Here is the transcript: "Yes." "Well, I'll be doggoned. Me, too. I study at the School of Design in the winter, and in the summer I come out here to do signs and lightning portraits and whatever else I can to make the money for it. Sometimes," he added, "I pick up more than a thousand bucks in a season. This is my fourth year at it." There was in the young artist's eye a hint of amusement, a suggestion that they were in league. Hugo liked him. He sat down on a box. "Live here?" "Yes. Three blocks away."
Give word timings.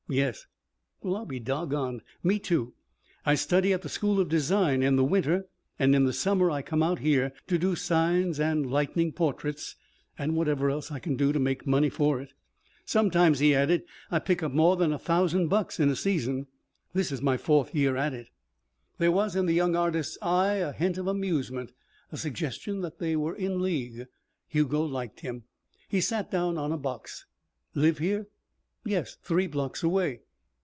"Yes." 0.09 0.45
"Well, 1.01 1.15
I'll 1.15 1.25
be 1.25 1.39
doggoned. 1.39 2.01
Me, 2.21 2.37
too. 2.37 2.73
I 3.25 3.35
study 3.35 3.71
at 3.71 3.81
the 3.81 3.87
School 3.87 4.19
of 4.19 4.27
Design 4.27 4.83
in 4.83 4.97
the 4.97 5.05
winter, 5.05 5.47
and 5.79 5.95
in 5.95 6.03
the 6.03 6.11
summer 6.11 6.51
I 6.51 6.61
come 6.61 6.83
out 6.83 6.99
here 6.99 7.31
to 7.47 7.57
do 7.57 7.75
signs 7.77 8.37
and 8.37 8.69
lightning 8.69 9.13
portraits 9.13 9.77
and 10.17 10.35
whatever 10.35 10.69
else 10.69 10.91
I 10.91 10.99
can 10.99 11.15
to 11.17 11.39
make 11.39 11.63
the 11.63 11.69
money 11.69 11.87
for 11.89 12.19
it. 12.19 12.33
Sometimes," 12.83 13.39
he 13.39 13.55
added, 13.55 13.83
"I 14.11 14.19
pick 14.19 14.43
up 14.43 14.51
more 14.51 14.75
than 14.75 14.91
a 14.91 14.99
thousand 14.99 15.47
bucks 15.47 15.79
in 15.79 15.89
a 15.89 15.95
season. 15.95 16.47
This 16.91 17.13
is 17.13 17.21
my 17.21 17.37
fourth 17.37 17.73
year 17.73 17.95
at 17.95 18.13
it." 18.13 18.27
There 18.97 19.13
was 19.13 19.33
in 19.37 19.45
the 19.45 19.53
young 19.53 19.77
artist's 19.77 20.17
eye 20.21 20.55
a 20.55 20.73
hint 20.73 20.97
of 20.97 21.07
amusement, 21.07 21.71
a 22.11 22.17
suggestion 22.17 22.81
that 22.81 22.99
they 22.99 23.15
were 23.15 23.37
in 23.37 23.61
league. 23.61 24.07
Hugo 24.49 24.83
liked 24.83 25.21
him. 25.21 25.45
He 25.87 26.01
sat 26.01 26.29
down 26.29 26.57
on 26.57 26.73
a 26.73 26.77
box. 26.77 27.27
"Live 27.75 27.99
here?" 27.99 28.27
"Yes. 28.83 29.15
Three 29.21 29.45
blocks 29.45 29.83
away." 29.83 30.21